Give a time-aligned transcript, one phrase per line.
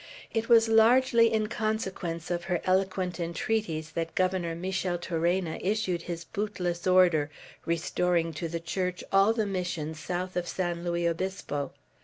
[0.33, 6.87] It was largely in consequence of her eloquent entreaties that Governor Micheltorena issued his bootless
[6.87, 7.29] order,
[7.67, 11.71] restoring to the Church all the Missions south of San Luis Obispo.